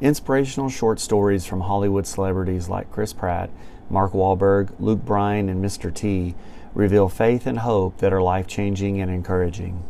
[0.00, 3.50] Inspirational short stories from Hollywood celebrities like Chris Pratt,
[3.90, 5.92] Mark Wahlberg, Luke Bryan, and Mr.
[5.92, 6.34] T
[6.74, 9.84] reveal faith and hope that are life changing and encouraging.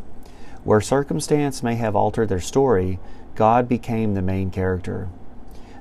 [0.64, 2.98] Where circumstance may have altered their story,
[3.36, 5.08] God became the main character.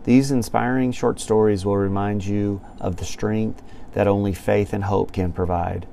[0.04, 5.12] These inspiring short stories will remind you of the strength that only faith and hope
[5.12, 5.88] can provide.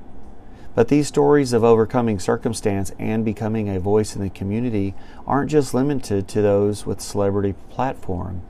[0.77, 4.95] But these stories of overcoming circumstance and becoming a voice in the community
[5.27, 8.43] aren't just limited to those with celebrity platform.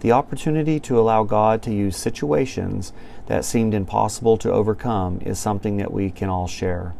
[0.00, 2.92] The opportunity to allow God to use situations
[3.28, 6.94] that seemed impossible to overcome is something that we can all share.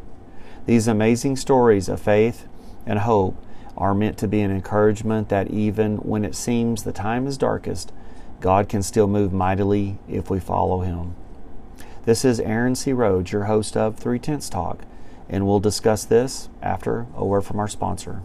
[0.65, 2.47] These amazing stories of faith
[2.87, 3.37] and hope
[3.77, 7.93] are meant to be an encouragement that even when it seems the time is darkest,
[8.41, 11.15] God can still move mightily if we follow Him.
[12.07, 12.95] This is Aaron C.
[12.95, 14.85] Rhodes, your host of Three Tents Talk,
[15.29, 18.23] and we'll discuss this after a word from our sponsor.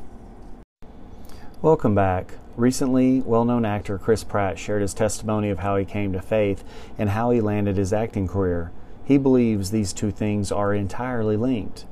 [1.61, 2.35] Welcome back.
[2.55, 6.63] Recently, well known actor Chris Pratt shared his testimony of how he came to faith
[6.97, 8.71] and how he landed his acting career.
[9.03, 11.83] He believes these two things are entirely linked.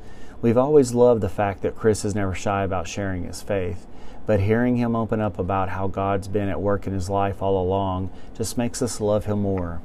[0.42, 3.86] We've always loved the fact that Chris is never shy about sharing his faith,
[4.26, 7.62] but hearing him open up about how God's been at work in his life all
[7.62, 9.82] along just makes us love him more.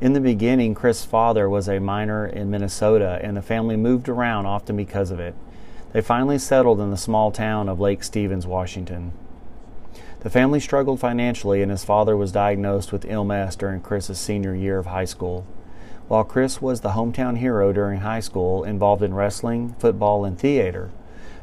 [0.00, 4.46] In the beginning, Chris' father was a miner in Minnesota, and the family moved around
[4.46, 5.34] often because of it.
[5.92, 9.12] They finally settled in the small town of Lake Stevens, Washington.
[10.20, 14.78] The family struggled financially, and his father was diagnosed with MS during Chris's senior year
[14.78, 15.44] of high school.
[16.08, 20.88] While Chris was the hometown hero during high school, involved in wrestling, football, and theater,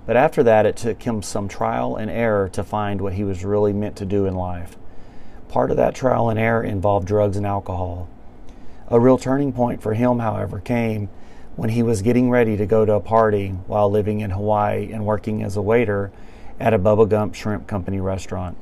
[0.08, 3.46] but after that, it took him some trial and error to find what he was
[3.46, 4.76] really meant to do in life.
[5.48, 8.10] Part of that trial and error involved drugs and alcohol.
[8.90, 11.10] A real turning point for him, however, came
[11.58, 15.06] when he was getting ready to go to a party while living in Hawaii and
[15.06, 16.12] working as a waiter
[16.60, 18.58] at a Bubba Gump Shrimp Company restaurant.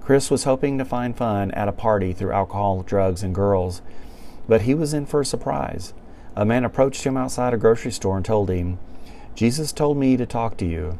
[0.00, 3.82] Chris was hoping to find fun at a party through alcohol, drugs, and girls,
[4.48, 5.92] but he was in for a surprise.
[6.36, 8.78] A man approached him outside a grocery store and told him,
[9.34, 10.98] Jesus told me to talk to you.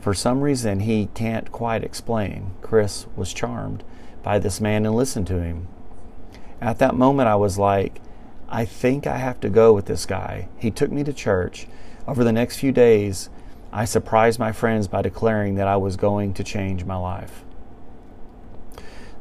[0.00, 3.84] For some reason he can't quite explain, Chris was charmed
[4.22, 5.68] by this man and listened to him.
[6.60, 8.00] At that moment, I was like,
[8.48, 10.48] I think I have to go with this guy.
[10.58, 11.66] He took me to church.
[12.06, 13.30] Over the next few days,
[13.72, 17.44] I surprised my friends by declaring that I was going to change my life.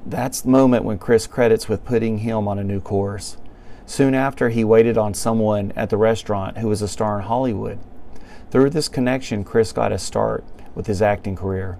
[0.06, 3.38] That's the moment when Chris credits with putting him on a new course.
[3.86, 7.80] Soon after, he waited on someone at the restaurant who was a star in Hollywood.
[8.50, 11.78] Through this connection, Chris got a start with his acting career.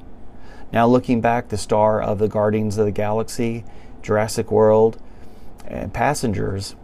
[0.72, 3.66] Now, looking back, the star of the Guardians of the Galaxy,
[4.04, 5.02] Jurassic World,
[5.72, 6.76] Uh, passengers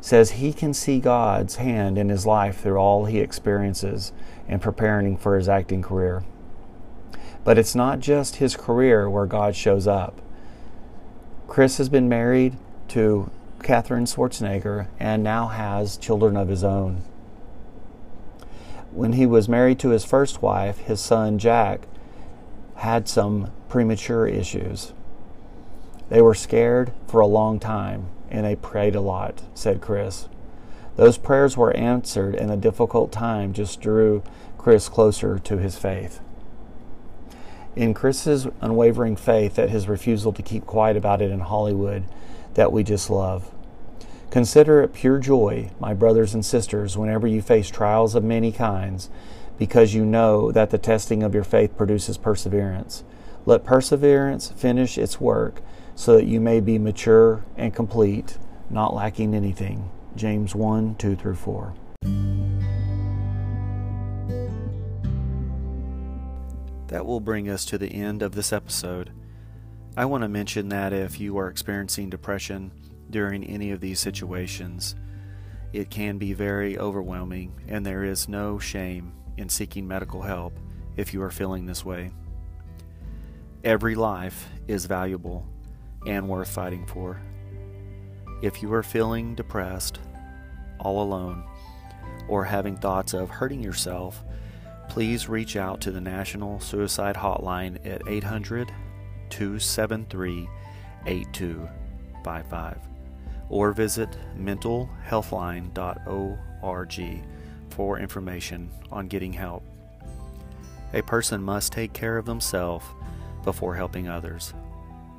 [0.00, 4.12] says he can see God's hand in his life through all he experiences
[4.48, 6.24] in preparing for his acting career.
[7.44, 10.20] But it's not just his career where God shows up.
[11.46, 12.56] Chris has been married
[12.88, 13.30] to
[13.62, 17.02] Katherine Schwarzenegger and now has children of his own.
[18.90, 21.82] When he was married to his first wife, his son Jack
[22.76, 24.92] had some premature issues.
[26.08, 30.26] They were scared for a long time and they prayed a lot, said Chris.
[30.96, 34.22] Those prayers were answered, and a difficult time just drew
[34.58, 36.20] Chris closer to his faith.
[37.76, 42.04] In Chris's unwavering faith at his refusal to keep quiet about it in Hollywood,
[42.54, 43.50] that we just love.
[44.30, 49.10] Consider it pure joy, my brothers and sisters, whenever you face trials of many kinds,
[49.58, 53.04] because you know that the testing of your faith produces perseverance.
[53.44, 55.62] Let perseverance finish its work
[56.02, 58.36] so that you may be mature and complete,
[58.70, 59.88] not lacking anything.
[60.16, 61.72] James 1 2 through 4.
[66.88, 69.12] That will bring us to the end of this episode.
[69.96, 72.72] I want to mention that if you are experiencing depression
[73.08, 74.96] during any of these situations,
[75.72, 80.58] it can be very overwhelming, and there is no shame in seeking medical help
[80.96, 82.10] if you are feeling this way.
[83.62, 85.46] Every life is valuable
[86.06, 87.20] and worth fighting for.
[88.42, 89.98] If you are feeling depressed,
[90.78, 91.44] all alone,
[92.28, 94.22] or having thoughts of hurting yourself,
[94.88, 98.72] please reach out to the National Suicide Hotline at 800
[99.30, 100.48] 273
[101.06, 102.78] 8255
[103.48, 104.08] or visit
[104.38, 107.24] mentalhealthline.org
[107.70, 109.64] for information on getting help.
[110.94, 112.86] A person must take care of themselves
[113.44, 114.54] before helping others.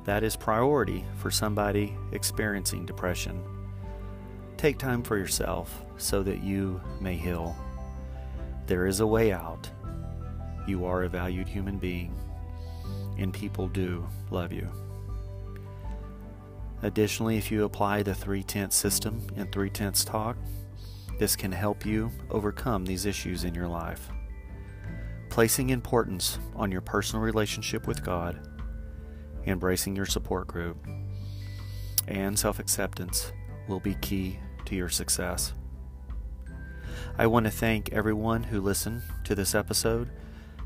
[0.04, 3.42] That is priority for somebody experiencing depression.
[4.56, 7.56] Take time for yourself so that you may heal.
[8.66, 9.70] There is a way out.
[10.66, 12.14] You are a valued human being.
[13.18, 14.68] and people do love you.
[16.82, 20.36] Additionally, if you apply the three tents system and three tents talk,
[21.18, 24.08] this can help you overcome these issues in your life.
[25.30, 28.53] Placing importance on your personal relationship with God,
[29.46, 30.76] embracing your support group,
[32.08, 33.32] and self acceptance
[33.68, 35.52] will be key to your success.
[37.16, 40.10] I want to thank everyone who listened to this episode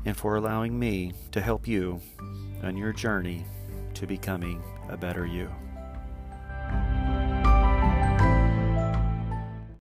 [0.05, 2.01] and for allowing me to help you
[2.63, 3.45] on your journey
[3.93, 5.49] to becoming a better you.